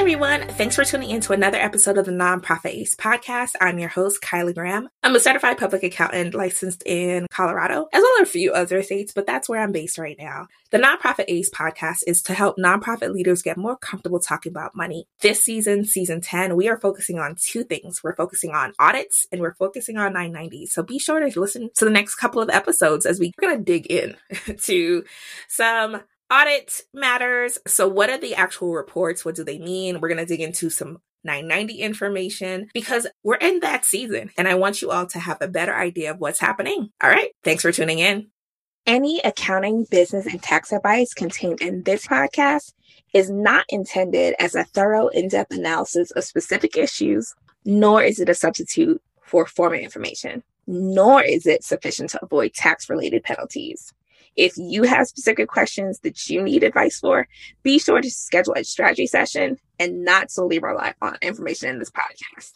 everyone. 0.00 0.48
Thanks 0.48 0.76
for 0.76 0.82
tuning 0.82 1.10
in 1.10 1.20
to 1.20 1.34
another 1.34 1.58
episode 1.58 1.98
of 1.98 2.06
the 2.06 2.10
Nonprofit 2.10 2.70
Ace 2.70 2.94
podcast. 2.94 3.50
I'm 3.60 3.78
your 3.78 3.90
host, 3.90 4.22
Kyla 4.22 4.54
Graham. 4.54 4.88
I'm 5.02 5.14
a 5.14 5.20
certified 5.20 5.58
public 5.58 5.82
accountant 5.82 6.34
licensed 6.34 6.82
in 6.86 7.26
Colorado, 7.30 7.86
as 7.92 8.00
well 8.00 8.22
as 8.22 8.26
a 8.26 8.32
few 8.32 8.52
other 8.52 8.82
states, 8.82 9.12
but 9.12 9.26
that's 9.26 9.46
where 9.46 9.60
I'm 9.60 9.72
based 9.72 9.98
right 9.98 10.16
now. 10.18 10.46
The 10.70 10.78
Nonprofit 10.78 11.26
Ace 11.28 11.50
podcast 11.50 11.98
is 12.06 12.22
to 12.22 12.34
help 12.34 12.56
nonprofit 12.56 13.12
leaders 13.12 13.42
get 13.42 13.58
more 13.58 13.76
comfortable 13.76 14.20
talking 14.20 14.50
about 14.50 14.74
money. 14.74 15.06
This 15.20 15.44
season, 15.44 15.84
season 15.84 16.22
10, 16.22 16.56
we 16.56 16.70
are 16.70 16.80
focusing 16.80 17.18
on 17.18 17.36
two 17.38 17.62
things. 17.62 18.02
We're 18.02 18.16
focusing 18.16 18.52
on 18.52 18.72
audits 18.78 19.26
and 19.30 19.42
we're 19.42 19.54
focusing 19.54 19.98
on 19.98 20.14
990. 20.14 20.64
So 20.66 20.82
be 20.82 20.98
sure 20.98 21.20
to 21.20 21.40
listen 21.40 21.68
to 21.76 21.84
the 21.84 21.90
next 21.90 22.14
couple 22.14 22.40
of 22.40 22.48
episodes 22.48 23.04
as 23.04 23.20
we're 23.20 23.32
going 23.38 23.58
to 23.58 23.62
dig 23.62 23.86
in 23.88 24.16
to 24.62 25.04
some 25.46 26.00
audit 26.30 26.82
matters. 26.94 27.58
So, 27.66 27.88
what 27.88 28.10
are 28.10 28.18
the 28.18 28.34
actual 28.34 28.72
reports? 28.72 29.24
What 29.24 29.34
do 29.34 29.44
they 29.44 29.58
mean? 29.58 30.00
We're 30.00 30.08
going 30.08 30.18
to 30.18 30.26
dig 30.26 30.40
into 30.40 30.70
some 30.70 31.00
990 31.24 31.74
information 31.80 32.68
because 32.72 33.06
we're 33.22 33.34
in 33.36 33.60
that 33.60 33.84
season 33.84 34.30
and 34.38 34.48
I 34.48 34.54
want 34.54 34.80
you 34.80 34.90
all 34.90 35.06
to 35.06 35.18
have 35.18 35.38
a 35.40 35.48
better 35.48 35.74
idea 35.74 36.12
of 36.12 36.18
what's 36.18 36.40
happening. 36.40 36.90
All 37.02 37.10
right. 37.10 37.30
Thanks 37.44 37.62
for 37.62 37.72
tuning 37.72 37.98
in. 37.98 38.28
Any 38.86 39.20
accounting, 39.20 39.86
business, 39.90 40.26
and 40.26 40.42
tax 40.42 40.72
advice 40.72 41.12
contained 41.12 41.60
in 41.60 41.82
this 41.82 42.06
podcast 42.06 42.72
is 43.12 43.28
not 43.28 43.66
intended 43.68 44.34
as 44.38 44.54
a 44.54 44.64
thorough, 44.64 45.08
in 45.08 45.28
depth 45.28 45.52
analysis 45.52 46.10
of 46.12 46.24
specific 46.24 46.76
issues, 46.76 47.34
nor 47.64 48.02
is 48.02 48.18
it 48.18 48.30
a 48.30 48.34
substitute 48.34 49.02
for 49.22 49.46
formal 49.46 49.78
information, 49.78 50.42
nor 50.66 51.22
is 51.22 51.46
it 51.46 51.62
sufficient 51.62 52.10
to 52.10 52.24
avoid 52.24 52.54
tax 52.54 52.88
related 52.88 53.22
penalties. 53.22 53.92
If 54.36 54.56
you 54.56 54.84
have 54.84 55.08
specific 55.08 55.48
questions 55.48 56.00
that 56.00 56.28
you 56.28 56.42
need 56.42 56.62
advice 56.62 57.00
for, 57.00 57.26
be 57.62 57.78
sure 57.80 58.00
to 58.00 58.10
schedule 58.10 58.54
a 58.56 58.62
strategy 58.62 59.06
session 59.06 59.58
and 59.78 60.04
not 60.04 60.30
solely 60.30 60.60
rely 60.60 60.94
on 61.02 61.16
information 61.20 61.68
in 61.68 61.78
this 61.80 61.90
podcast. 61.90 62.52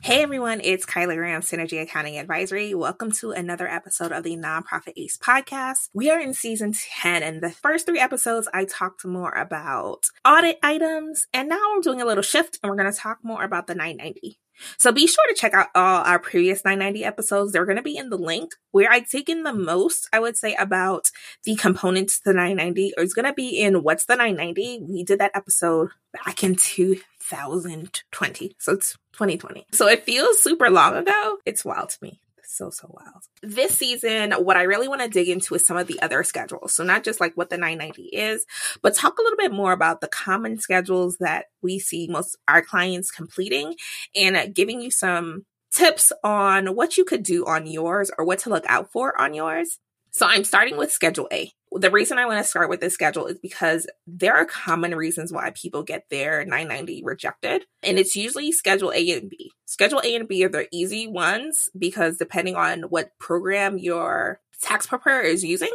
Hey 0.00 0.22
everyone, 0.22 0.60
it's 0.62 0.86
Kyla 0.86 1.16
Graham, 1.16 1.40
Synergy 1.40 1.82
Accounting 1.82 2.16
Advisory. 2.16 2.72
Welcome 2.72 3.10
to 3.12 3.32
another 3.32 3.66
episode 3.66 4.12
of 4.12 4.22
the 4.22 4.36
Nonprofit 4.36 4.92
Ace 4.96 5.16
podcast. 5.16 5.88
We 5.92 6.08
are 6.10 6.20
in 6.20 6.32
season 6.32 6.72
10, 6.72 7.24
and 7.24 7.42
the 7.42 7.50
first 7.50 7.84
three 7.84 7.98
episodes 7.98 8.48
I 8.54 8.64
talked 8.64 9.04
more 9.04 9.32
about 9.32 10.04
audit 10.24 10.60
items, 10.62 11.26
and 11.32 11.48
now 11.48 11.58
I'm 11.74 11.80
doing 11.80 12.00
a 12.00 12.04
little 12.04 12.22
shift 12.22 12.60
and 12.62 12.70
we're 12.70 12.76
going 12.76 12.92
to 12.92 12.96
talk 12.96 13.18
more 13.24 13.42
about 13.42 13.66
the 13.66 13.74
990. 13.74 14.38
So 14.76 14.92
be 14.92 15.06
sure 15.06 15.24
to 15.28 15.34
check 15.34 15.54
out 15.54 15.68
all 15.74 16.04
our 16.04 16.18
previous 16.18 16.64
990 16.64 17.04
episodes. 17.04 17.52
They're 17.52 17.64
going 17.64 17.76
to 17.76 17.82
be 17.82 17.96
in 17.96 18.10
the 18.10 18.18
link 18.18 18.54
where 18.70 18.90
I've 18.90 19.08
taken 19.08 19.42
the 19.42 19.52
most, 19.52 20.08
I 20.12 20.20
would 20.20 20.36
say, 20.36 20.54
about 20.54 21.10
the 21.44 21.56
components 21.56 22.18
to 22.18 22.24
the 22.26 22.34
990 22.34 22.94
it's 22.98 23.14
going 23.14 23.26
to 23.26 23.32
be 23.32 23.60
in 23.60 23.82
What's 23.82 24.06
the 24.06 24.16
990? 24.16 24.84
We 24.88 25.04
did 25.04 25.20
that 25.20 25.32
episode 25.34 25.90
back 26.12 26.42
in 26.42 26.56
2020. 26.56 28.56
So 28.58 28.72
it's 28.72 28.92
2020. 29.12 29.66
So 29.72 29.88
it 29.88 30.04
feels 30.04 30.42
super 30.42 30.70
long 30.70 30.96
ago. 30.96 31.38
It's 31.46 31.64
wild 31.64 31.90
to 31.90 31.98
me 32.02 32.20
so 32.58 32.70
so 32.70 32.90
wild. 32.90 33.22
This 33.42 33.78
season, 33.78 34.32
what 34.32 34.56
I 34.56 34.62
really 34.62 34.88
want 34.88 35.00
to 35.00 35.08
dig 35.08 35.28
into 35.28 35.54
is 35.54 35.66
some 35.66 35.76
of 35.76 35.86
the 35.86 36.00
other 36.02 36.22
schedules. 36.22 36.74
So 36.74 36.84
not 36.84 37.04
just 37.04 37.20
like 37.20 37.34
what 37.34 37.50
the 37.50 37.56
990 37.56 38.02
is, 38.16 38.44
but 38.82 38.94
talk 38.94 39.18
a 39.18 39.22
little 39.22 39.38
bit 39.38 39.52
more 39.52 39.72
about 39.72 40.00
the 40.00 40.08
common 40.08 40.58
schedules 40.58 41.16
that 41.20 41.46
we 41.62 41.78
see 41.78 42.08
most 42.08 42.36
our 42.46 42.62
clients 42.62 43.10
completing 43.10 43.74
and 44.14 44.36
uh, 44.36 44.46
giving 44.46 44.80
you 44.80 44.90
some 44.90 45.46
tips 45.72 46.12
on 46.24 46.74
what 46.74 46.96
you 46.96 47.04
could 47.04 47.22
do 47.22 47.46
on 47.46 47.66
yours 47.66 48.10
or 48.18 48.24
what 48.24 48.40
to 48.40 48.50
look 48.50 48.64
out 48.68 48.90
for 48.92 49.18
on 49.20 49.34
yours. 49.34 49.78
So 50.10 50.26
I'm 50.26 50.44
starting 50.44 50.76
with 50.76 50.90
Schedule 50.90 51.28
A. 51.32 51.52
The 51.72 51.90
reason 51.90 52.18
I 52.18 52.26
want 52.26 52.38
to 52.42 52.48
start 52.48 52.68
with 52.68 52.80
this 52.80 52.94
schedule 52.94 53.26
is 53.26 53.38
because 53.38 53.86
there 54.06 54.34
are 54.34 54.44
common 54.44 54.94
reasons 54.94 55.32
why 55.32 55.50
people 55.50 55.82
get 55.82 56.08
their 56.10 56.44
990 56.44 57.02
rejected. 57.04 57.64
And 57.82 57.98
it's 57.98 58.16
usually 58.16 58.52
Schedule 58.52 58.92
A 58.92 59.10
and 59.12 59.30
B. 59.30 59.52
Schedule 59.66 60.00
A 60.04 60.14
and 60.14 60.28
B 60.28 60.44
are 60.44 60.48
the 60.48 60.66
easy 60.72 61.06
ones 61.06 61.68
because 61.78 62.16
depending 62.16 62.56
on 62.56 62.82
what 62.82 63.18
program 63.18 63.78
your 63.78 64.40
tax 64.60 64.86
preparer 64.86 65.22
is 65.22 65.44
using, 65.44 65.70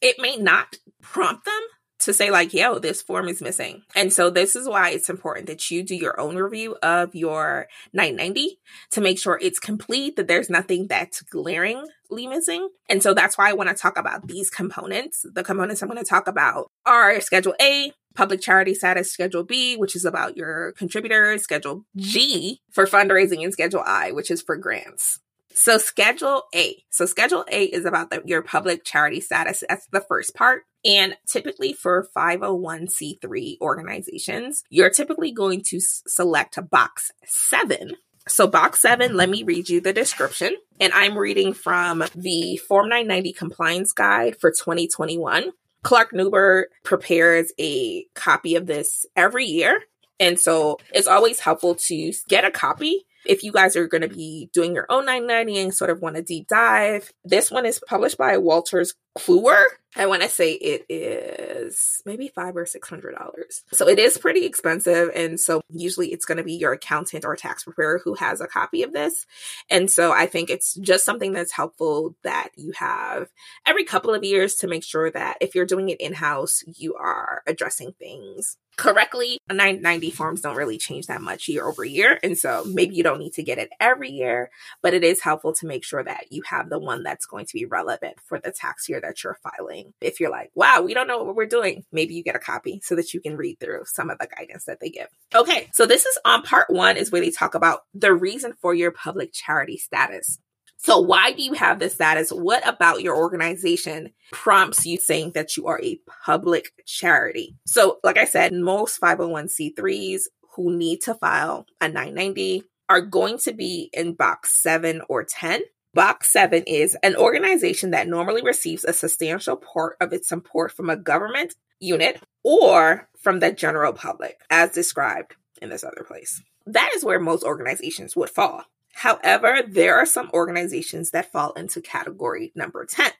it 0.00 0.16
may 0.18 0.36
not 0.36 0.76
prompt 1.02 1.44
them 1.44 1.62
to 2.00 2.12
say 2.12 2.30
like, 2.30 2.54
yo, 2.54 2.78
this 2.78 3.02
form 3.02 3.28
is 3.28 3.40
missing. 3.42 3.82
And 3.94 4.12
so 4.12 4.30
this 4.30 4.54
is 4.54 4.68
why 4.68 4.90
it's 4.90 5.10
important 5.10 5.46
that 5.46 5.70
you 5.70 5.82
do 5.82 5.96
your 5.96 6.18
own 6.20 6.36
review 6.36 6.76
of 6.82 7.14
your 7.14 7.66
990 7.92 8.58
to 8.92 9.00
make 9.00 9.18
sure 9.18 9.38
it's 9.40 9.58
complete, 9.58 10.16
that 10.16 10.28
there's 10.28 10.50
nothing 10.50 10.86
that's 10.86 11.22
glaringly 11.22 11.88
missing. 12.10 12.68
And 12.88 13.02
so 13.02 13.14
that's 13.14 13.36
why 13.36 13.50
I 13.50 13.54
want 13.54 13.68
to 13.70 13.74
talk 13.74 13.98
about 13.98 14.28
these 14.28 14.50
components. 14.50 15.26
The 15.32 15.44
components 15.44 15.82
I'm 15.82 15.88
going 15.88 16.02
to 16.02 16.08
talk 16.08 16.28
about 16.28 16.70
are 16.86 17.20
Schedule 17.20 17.54
A, 17.60 17.92
public 18.14 18.40
charity 18.40 18.74
status, 18.74 19.10
Schedule 19.10 19.44
B, 19.44 19.76
which 19.76 19.96
is 19.96 20.04
about 20.04 20.36
your 20.36 20.72
contributors, 20.72 21.42
Schedule 21.42 21.84
G 21.96 22.60
for 22.70 22.86
fundraising, 22.86 23.42
and 23.42 23.52
Schedule 23.52 23.82
I, 23.84 24.12
which 24.12 24.30
is 24.30 24.40
for 24.40 24.56
grants. 24.56 25.20
So 25.54 25.76
Schedule 25.76 26.44
A. 26.54 26.84
So 26.88 27.04
Schedule 27.04 27.44
A 27.50 27.64
is 27.64 27.84
about 27.84 28.10
the, 28.10 28.22
your 28.24 28.42
public 28.42 28.84
charity 28.84 29.20
status. 29.20 29.64
That's 29.68 29.88
the 29.88 30.00
first 30.00 30.36
part. 30.36 30.62
And 30.88 31.16
typically 31.26 31.74
for 31.74 32.08
501c3 32.16 33.58
organizations, 33.60 34.64
you're 34.70 34.88
typically 34.88 35.32
going 35.32 35.62
to 35.66 35.76
s- 35.76 36.02
select 36.06 36.58
box 36.70 37.12
seven. 37.26 37.96
So 38.26 38.46
box 38.46 38.80
seven, 38.80 39.14
let 39.14 39.28
me 39.28 39.42
read 39.42 39.68
you 39.68 39.82
the 39.82 39.92
description. 39.92 40.56
And 40.80 40.92
I'm 40.94 41.18
reading 41.18 41.52
from 41.52 42.04
the 42.14 42.56
Form 42.56 42.88
990 42.88 43.32
compliance 43.34 43.92
guide 43.92 44.40
for 44.40 44.50
2021. 44.50 45.52
Clark 45.82 46.12
Nuber 46.12 46.64
prepares 46.84 47.52
a 47.60 48.04
copy 48.14 48.56
of 48.56 48.66
this 48.66 49.04
every 49.14 49.44
year. 49.44 49.82
And 50.18 50.40
so 50.40 50.78
it's 50.92 51.06
always 51.06 51.40
helpful 51.40 51.74
to 51.74 52.12
get 52.28 52.44
a 52.44 52.50
copy 52.50 53.06
if 53.28 53.44
you 53.44 53.52
guys 53.52 53.76
are 53.76 53.86
going 53.86 54.02
to 54.02 54.08
be 54.08 54.50
doing 54.52 54.74
your 54.74 54.86
own 54.88 55.04
990 55.06 55.60
and 55.60 55.74
sort 55.74 55.90
of 55.90 56.00
want 56.00 56.16
to 56.16 56.22
deep 56.22 56.48
dive, 56.48 57.12
this 57.24 57.50
one 57.50 57.66
is 57.66 57.80
published 57.86 58.16
by 58.16 58.36
Wolters 58.36 58.94
Kluwer. 59.18 59.64
I 59.96 60.06
want 60.06 60.22
to 60.22 60.28
say 60.28 60.52
it 60.52 60.86
is 60.88 62.02
maybe 62.06 62.28
five 62.28 62.56
or 62.56 62.66
six 62.66 62.88
hundred 62.88 63.16
dollars. 63.16 63.64
So 63.72 63.88
it 63.88 63.98
is 63.98 64.18
pretty 64.18 64.44
expensive. 64.44 65.10
And 65.14 65.40
so 65.40 65.60
usually 65.70 66.12
it's 66.12 66.24
going 66.24 66.38
to 66.38 66.44
be 66.44 66.54
your 66.54 66.72
accountant 66.72 67.24
or 67.24 67.34
tax 67.34 67.64
preparer 67.64 68.00
who 68.04 68.14
has 68.14 68.40
a 68.40 68.46
copy 68.46 68.82
of 68.82 68.92
this. 68.92 69.26
And 69.70 69.90
so 69.90 70.12
I 70.12 70.26
think 70.26 70.50
it's 70.50 70.74
just 70.74 71.04
something 71.04 71.32
that's 71.32 71.52
helpful 71.52 72.14
that 72.22 72.50
you 72.56 72.72
have 72.76 73.28
every 73.66 73.84
couple 73.84 74.14
of 74.14 74.24
years 74.24 74.56
to 74.56 74.68
make 74.68 74.84
sure 74.84 75.10
that 75.10 75.38
if 75.40 75.54
you're 75.54 75.66
doing 75.66 75.88
it 75.88 76.00
in 76.00 76.14
house, 76.14 76.62
you 76.66 76.94
are 76.94 77.42
addressing 77.46 77.92
things 77.92 78.56
correctly. 78.78 79.38
990 79.50 80.10
forms 80.10 80.40
don't 80.40 80.56
really 80.56 80.78
change 80.78 81.06
that 81.08 81.20
much 81.20 81.48
year 81.48 81.66
over 81.66 81.84
year. 81.84 82.18
And 82.22 82.38
so 82.38 82.64
maybe 82.64 82.94
you 82.94 83.02
don't 83.02 83.18
need 83.18 83.34
to 83.34 83.42
get 83.42 83.58
it 83.58 83.68
every 83.80 84.10
year, 84.10 84.50
but 84.82 84.94
it 84.94 85.04
is 85.04 85.20
helpful 85.20 85.52
to 85.54 85.66
make 85.66 85.84
sure 85.84 86.02
that 86.02 86.30
you 86.30 86.42
have 86.46 86.70
the 86.70 86.78
one 86.78 87.02
that's 87.02 87.26
going 87.26 87.46
to 87.46 87.54
be 87.54 87.66
relevant 87.66 88.16
for 88.24 88.38
the 88.38 88.52
tax 88.52 88.88
year 88.88 89.00
that 89.00 89.22
you're 89.22 89.38
filing. 89.42 89.92
If 90.00 90.20
you're 90.20 90.30
like, 90.30 90.50
wow, 90.54 90.80
we 90.80 90.94
don't 90.94 91.08
know 91.08 91.24
what 91.24 91.36
we're 91.36 91.46
doing, 91.46 91.84
maybe 91.92 92.14
you 92.14 92.22
get 92.22 92.36
a 92.36 92.40
copy 92.40 92.80
so 92.82 92.94
that 92.94 93.12
you 93.12 93.20
can 93.20 93.36
read 93.36 93.58
through 93.58 93.82
some 93.86 94.10
of 94.10 94.18
the 94.18 94.28
guidance 94.28 94.64
that 94.64 94.80
they 94.80 94.90
give. 94.90 95.08
Okay, 95.34 95.68
so 95.74 95.84
this 95.84 96.06
is 96.06 96.18
on 96.24 96.42
part 96.42 96.70
one, 96.70 96.96
is 96.96 97.10
where 97.10 97.20
they 97.20 97.30
talk 97.30 97.54
about 97.54 97.80
the 97.92 98.14
reason 98.14 98.54
for 98.60 98.74
your 98.74 98.92
public 98.92 99.32
charity 99.32 99.76
status. 99.76 100.38
So, 100.80 101.00
why 101.00 101.32
do 101.32 101.42
you 101.42 101.54
have 101.54 101.80
this 101.80 101.94
status? 101.94 102.30
What 102.30 102.66
about 102.66 103.02
your 103.02 103.16
organization 103.16 104.12
prompts 104.30 104.86
you 104.86 104.98
saying 104.98 105.32
that 105.32 105.56
you 105.56 105.66
are 105.66 105.80
a 105.82 106.00
public 106.24 106.72
charity? 106.86 107.56
So, 107.66 107.98
like 108.04 108.16
I 108.16 108.24
said, 108.24 108.52
most 108.52 109.00
501c3s 109.00 110.22
who 110.54 110.76
need 110.76 111.02
to 111.02 111.14
file 111.14 111.66
a 111.80 111.88
990 111.88 112.62
are 112.88 113.00
going 113.00 113.38
to 113.38 113.52
be 113.52 113.90
in 113.92 114.14
box 114.14 114.54
seven 114.62 115.02
or 115.08 115.24
10. 115.24 115.62
Box 115.94 116.30
seven 116.30 116.62
is 116.62 116.96
an 117.02 117.16
organization 117.16 117.90
that 117.90 118.08
normally 118.08 118.42
receives 118.42 118.84
a 118.84 118.92
substantial 118.92 119.56
part 119.56 119.96
of 120.00 120.12
its 120.12 120.28
support 120.28 120.72
from 120.72 120.90
a 120.90 120.96
government 120.96 121.54
unit 121.80 122.22
or 122.44 123.08
from 123.20 123.40
the 123.40 123.50
general 123.50 123.92
public, 123.92 124.40
as 124.48 124.70
described 124.70 125.34
in 125.60 125.70
this 125.70 125.82
other 125.82 126.04
place. 126.06 126.40
That 126.66 126.92
is 126.94 127.04
where 127.04 127.18
most 127.18 127.42
organizations 127.42 128.14
would 128.14 128.30
fall. 128.30 128.64
However, 128.98 129.62
there 129.64 129.96
are 129.96 130.04
some 130.04 130.28
organizations 130.34 131.12
that 131.12 131.30
fall 131.30 131.52
into 131.52 131.80
category 131.80 132.50
number 132.56 132.84
10. 132.84 133.12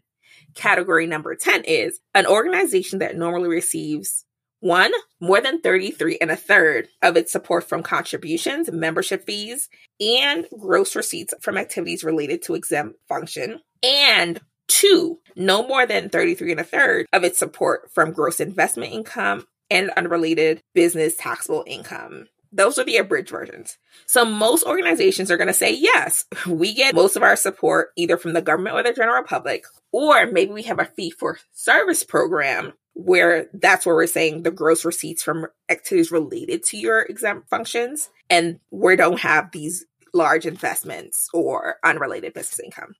Category 0.54 1.06
number 1.06 1.36
10 1.36 1.62
is 1.62 2.00
an 2.16 2.26
organization 2.26 2.98
that 2.98 3.16
normally 3.16 3.48
receives 3.48 4.24
one, 4.58 4.90
more 5.20 5.40
than 5.40 5.60
33 5.60 6.18
and 6.20 6.32
a 6.32 6.36
third 6.36 6.88
of 7.00 7.16
its 7.16 7.30
support 7.30 7.68
from 7.68 7.84
contributions, 7.84 8.68
membership 8.72 9.24
fees, 9.24 9.68
and 10.00 10.46
gross 10.58 10.96
receipts 10.96 11.32
from 11.40 11.56
activities 11.56 12.02
related 12.02 12.42
to 12.42 12.56
exempt 12.56 12.98
function. 13.08 13.60
And 13.84 14.40
two, 14.66 15.20
no 15.36 15.64
more 15.64 15.86
than 15.86 16.08
33 16.08 16.50
and 16.50 16.60
a 16.60 16.64
third 16.64 17.06
of 17.12 17.22
its 17.22 17.38
support 17.38 17.92
from 17.92 18.10
gross 18.10 18.40
investment 18.40 18.92
income 18.92 19.46
and 19.70 19.90
unrelated 19.90 20.60
business 20.74 21.14
taxable 21.16 21.62
income. 21.68 22.26
Those 22.52 22.78
are 22.78 22.84
the 22.84 22.96
abridged 22.96 23.30
versions. 23.30 23.78
So 24.06 24.24
most 24.24 24.64
organizations 24.64 25.30
are 25.30 25.36
going 25.36 25.48
to 25.48 25.54
say, 25.54 25.74
yes, 25.74 26.24
we 26.46 26.74
get 26.74 26.94
most 26.94 27.16
of 27.16 27.22
our 27.22 27.36
support 27.36 27.90
either 27.96 28.16
from 28.16 28.32
the 28.32 28.42
government 28.42 28.76
or 28.76 28.82
the 28.82 28.92
general 28.92 29.22
public, 29.22 29.64
or 29.92 30.26
maybe 30.26 30.52
we 30.52 30.62
have 30.62 30.78
a 30.78 30.86
fee 30.86 31.10
for 31.10 31.38
service 31.52 32.04
program 32.04 32.72
where 32.94 33.48
that's 33.54 33.86
where 33.86 33.94
we're 33.94 34.06
saying 34.06 34.42
the 34.42 34.50
gross 34.50 34.84
receipts 34.84 35.22
from 35.22 35.46
activities 35.68 36.10
related 36.10 36.64
to 36.64 36.76
your 36.76 37.02
exempt 37.02 37.48
functions, 37.48 38.10
and 38.28 38.58
we 38.70 38.96
don't 38.96 39.20
have 39.20 39.52
these 39.52 39.84
large 40.12 40.46
investments 40.46 41.28
or 41.32 41.76
unrelated 41.84 42.32
business 42.32 42.58
income. 42.58 42.94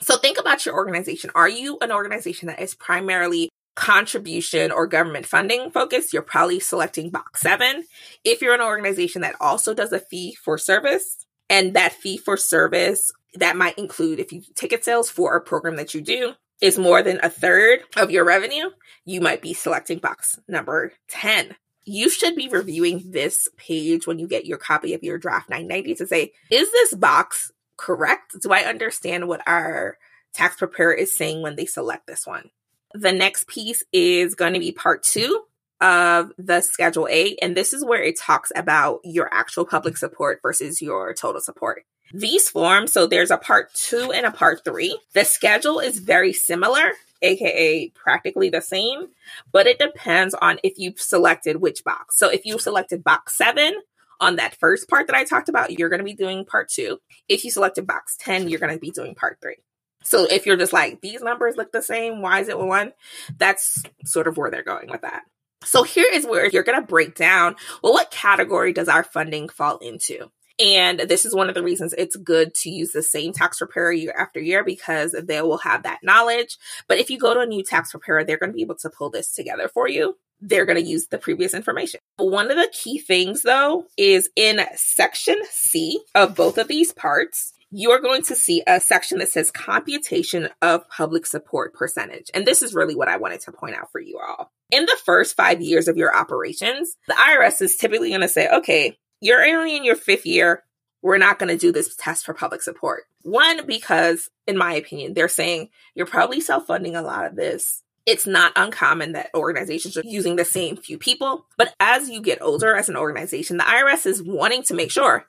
So 0.00 0.16
think 0.16 0.38
about 0.40 0.64
your 0.64 0.74
organization. 0.74 1.30
Are 1.34 1.48
you 1.48 1.76
an 1.82 1.92
organization 1.92 2.48
that 2.48 2.60
is 2.60 2.74
primarily 2.74 3.49
contribution 3.74 4.70
or 4.70 4.86
government 4.86 5.26
funding 5.26 5.70
focus, 5.70 6.12
You're 6.12 6.22
probably 6.22 6.60
selecting 6.60 7.10
box 7.10 7.40
seven. 7.40 7.84
If 8.24 8.42
you're 8.42 8.54
an 8.54 8.60
organization 8.60 9.22
that 9.22 9.36
also 9.40 9.74
does 9.74 9.92
a 9.92 10.00
fee 10.00 10.34
for 10.34 10.58
service, 10.58 11.24
and 11.48 11.74
that 11.74 11.92
fee 11.92 12.16
for 12.16 12.36
service 12.36 13.10
that 13.34 13.56
might 13.56 13.78
include 13.78 14.18
if 14.18 14.32
you 14.32 14.42
ticket 14.54 14.84
sales 14.84 15.10
for 15.10 15.36
a 15.36 15.40
program 15.40 15.76
that 15.76 15.94
you 15.94 16.00
do 16.00 16.34
is 16.60 16.78
more 16.78 17.02
than 17.02 17.18
a 17.22 17.30
third 17.30 17.80
of 17.96 18.10
your 18.10 18.24
revenue, 18.24 18.70
you 19.04 19.20
might 19.20 19.40
be 19.40 19.54
selecting 19.54 19.98
box 19.98 20.38
number 20.48 20.92
10 21.08 21.56
you 21.84 22.08
should 22.08 22.36
be 22.36 22.48
reviewing 22.48 23.02
this 23.10 23.48
page 23.56 24.06
when 24.06 24.18
you 24.18 24.28
get 24.28 24.46
your 24.46 24.58
copy 24.58 24.94
of 24.94 25.02
your 25.02 25.18
draft 25.18 25.50
990 25.50 25.94
to 25.96 26.06
say, 26.06 26.32
is 26.50 26.70
this 26.70 26.94
box 26.94 27.52
correct? 27.76 28.36
Do 28.40 28.52
I 28.52 28.60
understand 28.60 29.26
what 29.26 29.42
our 29.46 29.98
tax 30.32 30.56
preparer 30.56 30.92
is 30.92 31.14
saying 31.14 31.42
when 31.42 31.56
they 31.56 31.66
select 31.66 32.06
this 32.06 32.26
one? 32.26 32.50
The 32.94 33.12
next 33.12 33.46
piece 33.46 33.82
is 33.92 34.34
going 34.34 34.54
to 34.54 34.60
be 34.60 34.72
part 34.72 35.02
two 35.02 35.42
of 35.80 36.32
the 36.36 36.60
Schedule 36.60 37.08
A, 37.08 37.36
and 37.40 37.56
this 37.56 37.72
is 37.72 37.84
where 37.84 38.02
it 38.02 38.18
talks 38.18 38.52
about 38.54 39.00
your 39.04 39.32
actual 39.32 39.64
public 39.64 39.96
support 39.96 40.40
versus 40.42 40.82
your 40.82 41.14
total 41.14 41.40
support. 41.40 41.84
These 42.12 42.48
forms, 42.48 42.92
so 42.92 43.06
there's 43.06 43.30
a 43.30 43.38
part 43.38 43.72
two 43.72 44.12
and 44.12 44.26
a 44.26 44.32
part 44.32 44.64
three. 44.64 44.98
The 45.14 45.24
schedule 45.24 45.78
is 45.78 46.00
very 46.00 46.32
similar 46.32 46.92
aka 47.22 47.88
practically 47.90 48.50
the 48.50 48.60
same, 48.62 49.08
but 49.52 49.66
it 49.66 49.78
depends 49.78 50.34
on 50.34 50.58
if 50.62 50.78
you've 50.78 51.00
selected 51.00 51.56
which 51.56 51.84
box. 51.84 52.18
So 52.18 52.28
if 52.28 52.44
you 52.44 52.58
selected 52.58 53.04
box 53.04 53.36
seven 53.36 53.74
on 54.20 54.36
that 54.36 54.54
first 54.56 54.88
part 54.88 55.06
that 55.06 55.16
I 55.16 55.24
talked 55.24 55.48
about, 55.48 55.78
you're 55.78 55.88
going 55.88 55.98
to 55.98 56.04
be 56.04 56.14
doing 56.14 56.44
part 56.44 56.68
two. 56.68 56.98
If 57.28 57.44
you 57.44 57.50
selected 57.50 57.86
box 57.86 58.16
10, 58.20 58.48
you're 58.48 58.60
going 58.60 58.72
to 58.72 58.78
be 58.78 58.90
doing 58.90 59.14
part 59.14 59.38
three. 59.40 59.56
So 60.02 60.24
if 60.24 60.46
you're 60.46 60.56
just 60.56 60.72
like, 60.72 61.00
these 61.00 61.20
numbers 61.20 61.56
look 61.56 61.72
the 61.72 61.82
same, 61.82 62.22
why 62.22 62.40
is 62.40 62.48
it 62.48 62.58
one? 62.58 62.92
That's 63.38 63.82
sort 64.04 64.28
of 64.28 64.36
where 64.36 64.50
they're 64.50 64.62
going 64.62 64.90
with 64.90 65.02
that. 65.02 65.22
So 65.62 65.82
here 65.82 66.08
is 66.10 66.26
where 66.26 66.48
you're 66.48 66.62
going 66.62 66.80
to 66.80 66.86
break 66.86 67.14
down, 67.14 67.56
well, 67.82 67.92
what 67.92 68.10
category 68.10 68.72
does 68.72 68.88
our 68.88 69.04
funding 69.04 69.48
fall 69.48 69.76
into? 69.78 70.30
And 70.58 71.00
this 71.00 71.24
is 71.24 71.34
one 71.34 71.48
of 71.48 71.54
the 71.54 71.62
reasons 71.62 71.94
it's 71.96 72.16
good 72.16 72.54
to 72.56 72.70
use 72.70 72.92
the 72.92 73.02
same 73.02 73.32
tax 73.32 73.58
preparer 73.58 73.92
year 73.92 74.14
after 74.16 74.40
year 74.40 74.62
because 74.62 75.14
they 75.22 75.40
will 75.40 75.58
have 75.58 75.84
that 75.84 76.00
knowledge. 76.02 76.58
But 76.86 76.98
if 76.98 77.10
you 77.10 77.18
go 77.18 77.32
to 77.32 77.40
a 77.40 77.46
new 77.46 77.62
tax 77.62 77.92
preparer, 77.92 78.24
they're 78.24 78.36
going 78.36 78.50
to 78.50 78.56
be 78.56 78.62
able 78.62 78.76
to 78.76 78.90
pull 78.90 79.10
this 79.10 79.34
together 79.34 79.68
for 79.68 79.88
you. 79.88 80.18
They're 80.40 80.66
going 80.66 80.82
to 80.82 80.90
use 80.90 81.06
the 81.06 81.18
previous 81.18 81.54
information. 81.54 82.00
One 82.16 82.50
of 82.50 82.56
the 82.56 82.72
key 82.72 82.98
things, 82.98 83.42
though, 83.42 83.86
is 83.96 84.30
in 84.36 84.60
section 84.74 85.36
C 85.50 86.00
of 86.14 86.34
both 86.34 86.58
of 86.58 86.68
these 86.68 86.92
parts, 86.92 87.52
you're 87.70 88.00
going 88.00 88.22
to 88.22 88.34
see 88.34 88.62
a 88.66 88.80
section 88.80 89.18
that 89.18 89.28
says 89.28 89.50
computation 89.50 90.48
of 90.60 90.88
public 90.88 91.24
support 91.24 91.72
percentage. 91.72 92.30
And 92.34 92.44
this 92.44 92.62
is 92.62 92.74
really 92.74 92.96
what 92.96 93.08
I 93.08 93.16
wanted 93.16 93.40
to 93.42 93.52
point 93.52 93.76
out 93.76 93.92
for 93.92 94.00
you 94.00 94.18
all. 94.18 94.50
In 94.70 94.86
the 94.86 94.98
first 95.04 95.36
five 95.36 95.60
years 95.60 95.86
of 95.86 95.96
your 95.96 96.14
operations, 96.14 96.96
the 97.06 97.14
IRS 97.14 97.62
is 97.62 97.76
typically 97.76 98.08
going 98.08 98.22
to 98.22 98.28
say, 98.28 98.48
okay, 98.48 98.98
you're 99.20 99.44
only 99.44 99.76
in 99.76 99.84
your 99.84 99.96
fifth 99.96 100.26
year. 100.26 100.64
We're 101.02 101.18
not 101.18 101.38
going 101.38 101.48
to 101.48 101.56
do 101.56 101.72
this 101.72 101.94
test 101.96 102.26
for 102.26 102.34
public 102.34 102.62
support. 102.62 103.04
One, 103.22 103.66
because 103.66 104.28
in 104.46 104.58
my 104.58 104.74
opinion, 104.74 105.14
they're 105.14 105.28
saying 105.28 105.70
you're 105.94 106.06
probably 106.06 106.40
self 106.40 106.66
funding 106.66 106.96
a 106.96 107.02
lot 107.02 107.24
of 107.24 107.36
this. 107.36 107.82
It's 108.04 108.26
not 108.26 108.52
uncommon 108.56 109.12
that 109.12 109.30
organizations 109.34 109.96
are 109.96 110.02
using 110.04 110.36
the 110.36 110.44
same 110.44 110.76
few 110.76 110.98
people. 110.98 111.46
But 111.56 111.74
as 111.78 112.10
you 112.10 112.20
get 112.20 112.42
older 112.42 112.74
as 112.74 112.88
an 112.88 112.96
organization, 112.96 113.58
the 113.58 113.64
IRS 113.64 114.06
is 114.06 114.22
wanting 114.22 114.64
to 114.64 114.74
make 114.74 114.90
sure 114.90 115.26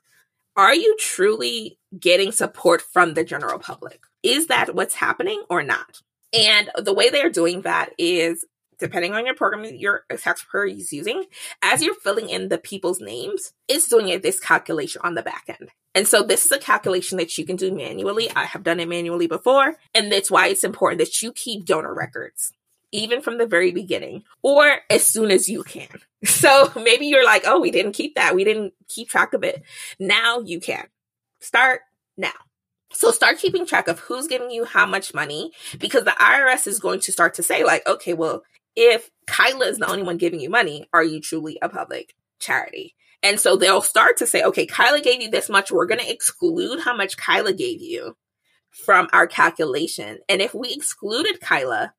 are 0.56 0.74
you 0.74 0.98
truly 1.00 1.78
getting 1.98 2.32
support 2.32 2.82
from 2.82 3.14
the 3.14 3.24
general 3.24 3.60
public? 3.60 4.02
Is 4.24 4.48
that 4.48 4.76
what's 4.76 4.96
happening 4.96 5.44
or 5.50 5.64
not? 5.64 6.02
And 6.34 6.70
the 6.78 6.94
way 6.94 7.10
they're 7.10 7.30
doing 7.30 7.62
that 7.62 7.92
is 7.98 8.46
depending 8.82 9.14
on 9.14 9.26
your 9.26 9.36
program 9.36 9.64
your 9.76 10.04
tax 10.18 10.44
preparer 10.44 10.66
is 10.66 10.92
using, 10.92 11.26
as 11.62 11.84
you're 11.84 11.96
filling 11.96 12.30
in 12.30 12.50
the 12.50 12.58
people's 12.58 13.00
names, 13.00 13.54
it's 13.68 13.88
doing 13.88 14.20
this 14.22 14.40
calculation 14.40 15.02
on 15.04 15.14
the 15.14 15.22
back 15.22 15.46
end. 15.48 15.70
And 15.94 16.08
so 16.08 16.24
this 16.24 16.46
is 16.46 16.52
a 16.52 16.58
calculation 16.58 17.18
that 17.18 17.38
you 17.38 17.46
can 17.46 17.56
do 17.56 17.74
manually. 17.74 18.32
I 18.36 18.46
have 18.46 18.64
done 18.64 18.80
it 18.80 18.88
manually 18.90 19.28
before, 19.28 19.76
and 19.94 20.12
that's 20.12 20.32
why 20.32 20.48
it's 20.48 20.64
important 20.64 21.00
that 21.00 21.22
you 21.22 21.32
keep 21.32 21.66
donor 21.66 21.94
records. 21.94 22.54
Even 22.94 23.22
from 23.22 23.38
the 23.38 23.46
very 23.46 23.72
beginning, 23.72 24.24
or 24.42 24.80
as 24.90 25.08
soon 25.08 25.32
as 25.32 25.48
you 25.48 25.64
can. 25.64 25.88
So 26.24 26.72
maybe 26.76 27.08
you're 27.08 27.26
like, 27.26 27.46
oh, 27.48 27.60
we 27.60 27.72
didn't 27.72 27.94
keep 27.94 28.14
that. 28.14 28.36
We 28.36 28.44
didn't 28.44 28.76
keep 28.88 29.10
track 29.10 29.34
of 29.34 29.44
it. 29.44 29.64
Now 30.00 30.42
you 30.42 30.60
can. 30.60 30.86
Start 31.42 31.82
now. 32.18 32.32
So 32.94 33.12
start 33.12 33.40
keeping 33.40 33.66
track 33.66 33.88
of 33.88 34.00
who's 34.00 34.28
giving 34.28 34.52
you 34.52 34.66
how 34.66 34.86
much 34.86 35.14
money 35.14 35.52
because 35.80 36.04
the 36.04 36.12
IRS 36.12 36.68
is 36.68 36.80
going 36.80 37.00
to 37.02 37.12
start 37.12 37.34
to 37.36 37.44
say 37.44 37.64
like, 37.64 37.88
okay, 37.88 38.14
well, 38.14 38.44
if 38.76 39.10
Kyla 39.28 39.68
is 39.68 39.78
the 39.78 39.90
only 39.90 40.04
one 40.04 40.18
giving 40.18 40.40
you 40.40 40.50
money, 40.50 40.88
are 40.94 41.04
you 41.04 41.22
truly 41.22 41.58
a 41.62 41.70
public 41.70 42.14
charity? 42.40 42.96
And 43.24 43.40
so 43.40 43.56
they'll 43.56 43.82
start 43.82 44.18
to 44.18 44.28
say, 44.28 44.44
okay, 44.44 44.66
Kyla 44.66 45.02
gave 45.02 45.22
you 45.22 45.30
this 45.30 45.50
much. 45.50 45.72
We're 45.72 45.86
going 45.86 46.00
to 46.00 46.12
exclude 46.12 46.82
how 46.82 46.96
much 46.96 47.18
Kyla 47.18 47.54
gave 47.54 47.82
you 47.82 48.16
from 48.72 49.10
our 49.14 49.28
calculation. 49.28 50.20
And 50.28 50.42
if 50.42 50.54
we 50.54 50.74
excluded 50.74 51.40
Kyla, 51.40 51.94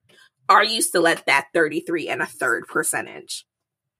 are 0.48 0.64
you 0.64 0.82
still 0.82 1.06
at 1.06 1.24
that 1.26 1.48
33 1.54 2.08
and 2.08 2.22
a 2.22 2.26
third 2.26 2.66
percentage? 2.66 3.46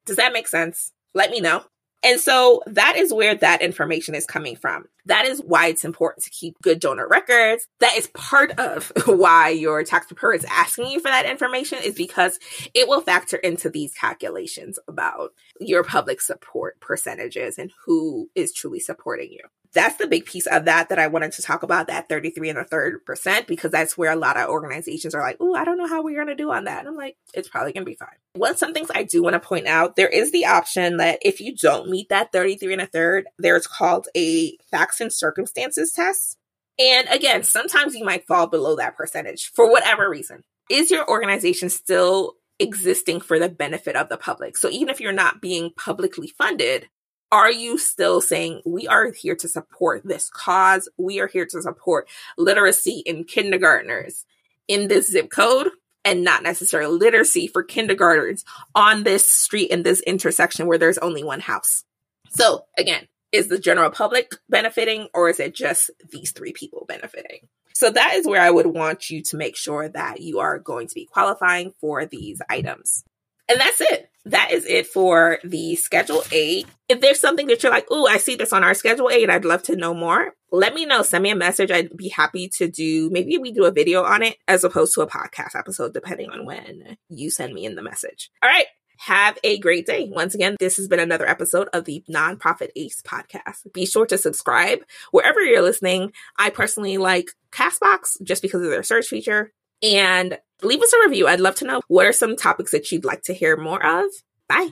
Does 0.05 0.17
that 0.17 0.33
make 0.33 0.49
sense? 0.49 0.93
Let 1.15 1.31
me 1.31 1.41
know. 1.41 1.65
And 2.05 2.21
so 2.21 2.63
that 2.67 2.97
is 2.97 3.13
where 3.13 3.35
that 3.37 3.63
information 3.63 4.15
is 4.15 4.27
coming 4.27 4.57
from. 4.57 4.87
That 5.07 5.25
is 5.25 5.41
why 5.41 5.67
it's 5.67 5.85
important 5.85 6.25
to 6.25 6.31
keep 6.31 6.61
good 6.63 6.81
donor 6.81 7.07
records. 7.09 7.69
That 7.81 7.97
is 7.97 8.09
part 8.09 8.59
of 8.59 8.93
why 9.07 9.51
your 9.51 9.85
tax 9.85 10.07
preparer 10.07 10.35
is 10.35 10.47
asking 10.51 10.89
you 10.89 11.01
for 11.01 11.09
that 11.09 11.27
information 11.27 11.79
is 11.83 11.95
because 11.95 12.39
it 12.75 12.89
will 12.89 13.01
factor 13.01 13.37
into 13.37 13.71
these 13.71 13.95
calculations 13.95 14.79
about 14.89 15.31
your 15.61 15.85
public 15.85 16.21
support 16.21 16.81
percentages 16.81 17.59
and 17.59 17.71
who 17.87 18.29
is 18.35 18.53
truly 18.53 18.81
supporting 18.81 19.33
you 19.33 19.41
that's 19.75 19.97
the 19.97 20.07
big 20.07 20.27
piece 20.27 20.47
of 20.47 20.67
that 20.67 20.89
that 20.91 20.99
I 20.99 21.07
wanted 21.07 21.33
to 21.33 21.43
talk 21.43 21.63
about 21.63 21.87
that 21.87 22.09
33 22.09 22.51
and 22.51 22.59
a 22.59 22.65
third 22.65 23.05
percent 23.05 23.47
because 23.47 23.71
that's 23.71 23.97
where 23.97 24.13
a 24.13 24.17
lot 24.17 24.37
of 24.37 24.51
organizations 24.51 25.15
are 25.15 25.23
like, 25.23 25.39
oh, 25.41 25.55
I 25.55 25.65
don't 25.65 25.79
know 25.79 25.87
how 25.87 26.03
we're 26.03 26.17
going 26.17 26.27
to 26.29 26.35
do 26.35 26.51
on 26.51 26.65
that. 26.65 26.81
And 26.81 26.89
I'm 26.89 26.97
like, 26.97 27.17
it's 27.35 27.49
probably 27.49 27.73
going 27.73 27.85
to 27.85 27.91
be 27.91 27.97
fine. 27.97 28.09
One, 28.35 28.57
some 28.57 28.75
things 28.75 28.91
I 28.95 29.05
do 29.05 29.23
want 29.23 29.35
to 29.35 29.41
point 29.41 29.67
out, 29.67 29.97
there 29.97 30.09
is 30.09 30.31
the 30.31 30.47
option 30.47 30.99
that 30.99 31.19
if 31.23 31.41
you 31.41 31.55
don't 31.57 31.89
meet 31.89 32.11
that 32.11 32.33
33 32.33 32.75
and 32.75 32.83
a 32.83 32.87
third, 32.87 33.27
there's 33.39 33.67
called 33.67 34.09
a 34.17 34.57
facts 34.71 35.01
and 35.01 35.13
circumstances 35.13 35.93
test. 35.93 36.37
And 36.79 37.09
again, 37.09 37.43
sometimes 37.43 37.95
you 37.95 38.05
might 38.05 38.27
fall 38.27 38.47
below 38.47 38.77
that 38.77 38.97
percentage 38.97 39.51
for 39.55 39.71
whatever 39.71 40.09
reason. 40.09 40.43
Is 40.71 40.91
your 40.91 41.09
organization 41.09 41.69
still 41.69 42.35
existing 42.59 43.21
for 43.21 43.39
the 43.39 43.49
benefit 43.49 43.97
of 43.97 44.09
the 44.09 44.17
public? 44.17 44.57
So 44.57 44.71
even 44.71 44.89
if 44.89 45.01
you're 45.01 45.13
not 45.13 45.41
being 45.41 45.71
publicly 45.77 46.29
funded, 46.29 46.89
are 47.33 47.51
you 47.51 47.79
still 47.79 48.21
saying 48.21 48.61
we 48.67 48.87
are 48.87 49.11
here 49.11 49.35
to 49.37 49.49
support 49.49 50.03
this 50.05 50.29
cause? 50.29 50.89
We 50.99 51.19
are 51.19 51.27
here 51.27 51.47
to 51.47 51.63
support 51.63 52.09
literacy 52.37 53.03
in 53.07 53.25
kindergartners 53.25 54.27
in 54.69 54.89
this 54.89 55.11
zip 55.11 55.31
code 55.31 55.71
and 56.05 56.23
not 56.23 56.43
necessarily 56.43 56.95
literacy 56.97 57.47
for 57.47 57.63
kindergartners 57.63 58.45
on 58.75 59.03
this 59.03 59.27
street 59.27 59.71
in 59.71 59.83
this 59.83 60.01
intersection 60.01 60.67
where 60.67 60.77
there's 60.77 60.99
only 60.99 61.25
one 61.25 61.41
house. 61.41 61.85
So 62.29 62.67
again, 62.77 63.09
is 63.33 63.49
the 63.49 63.59
general 63.59 63.91
public 63.91 64.33
benefiting 64.51 65.09
or 65.15 65.31
is 65.31 65.41
it 65.41 65.55
just 65.55 65.91
these 66.11 66.33
three 66.33 66.53
people 66.53 66.85
benefiting? 66.87 67.49
So 67.73 67.89
that 67.89 68.15
is 68.15 68.27
where 68.27 68.43
I 68.43 68.51
would 68.51 68.67
want 68.67 69.09
you 69.09 69.23
to 69.23 69.39
make 69.39 69.57
sure 69.57 69.89
that 69.89 70.21
you 70.21 70.41
are 70.41 70.59
going 70.59 70.87
to 70.89 70.95
be 70.95 71.07
qualifying 71.07 71.73
for 71.81 72.05
these 72.05 72.43
items. 72.51 73.05
And 73.49 73.59
that's 73.59 73.81
it 73.81 74.12
that 74.25 74.53
is 74.53 74.65
it 74.67 74.87
for 74.87 75.39
the 75.43 75.75
Schedule 75.77 76.23
A. 76.33 76.65
If 76.89 77.01
there's 77.01 77.21
something 77.21 77.47
that 77.49 77.63
you're 77.63 77.73
like, 77.73 77.87
oh, 77.91 78.07
I 78.07 78.19
see 78.19 78.37
this 78.37 78.53
on 78.53 78.63
our 78.63 78.75
Schedule 78.75 79.09
A 79.09 79.23
and 79.23 79.33
I'd 79.33 79.45
love 79.45 79.63
to 79.65 79.77
know 79.77 79.95
more, 79.95 80.35
let 80.51 80.75
me 80.75 80.87
know. 80.87 81.03
Send 81.03 81.23
me 81.23 81.31
a 81.31 81.37
message. 81.37 81.71
I'd 81.71 81.97
be 81.97 82.09
happy 82.09 82.49
to 82.59 82.69
do, 82.69 83.11
maybe 83.11 83.39
we 83.39 83.53
do 83.53 83.65
a 83.65 83.73
video 83.73 84.05
on 84.05 84.23
it 84.23 84.37
as 84.47 84.65
opposed 84.65 84.95
to 84.95 85.01
a 85.01 85.09
podcast 85.09 85.57
episode, 85.57 85.93
depending 85.93 86.31
on 86.31 86.47
when 86.47 86.97
you 87.09 87.31
send 87.31 87.53
me 87.53 87.65
in 87.65 87.75
the 87.75 87.83
message. 87.83 88.31
All 88.43 88.51
right. 88.51 88.67
Have 88.99 89.37
a 89.43 89.59
great 89.59 89.85
day. 89.85 90.09
Once 90.09 90.37
again, 90.37 90.55
this 90.61 90.77
has 90.77 90.87
been 90.87 91.01
another 91.01 91.29
episode 91.29 91.69
of 91.73 91.87
the 91.87 92.05
Nonprofit 92.09 92.69
Ace 92.77 93.03
podcast. 93.03 93.73
Be 93.73 93.85
sure 93.85 94.07
to 94.07 94.17
subscribe 94.17 94.81
wherever 95.11 95.41
you're 95.41 95.63
listening. 95.63 96.13
I 96.39 96.51
personally 96.51 96.99
like 96.99 97.31
Castbox 97.51 98.23
just 98.23 98.43
because 98.43 98.63
of 98.63 98.71
their 98.71 98.85
search 98.85 99.09
feature 99.09 99.53
and 99.83 100.39
leave 100.63 100.83
us 100.83 100.93
a 100.93 101.09
review. 101.09 101.27
I'd 101.27 101.41
love 101.41 101.57
to 101.57 101.67
know 101.67 101.81
what 101.89 102.07
are 102.07 102.13
some 102.13 102.37
topics 102.37 102.73
that 102.73 102.91
you'd 102.91 103.05
like 103.05 103.23
to 103.23 103.35
hear 103.35 103.57
more 103.57 103.85
of. 103.85 104.07